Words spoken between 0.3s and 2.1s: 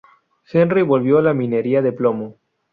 Henry volvió a la minería de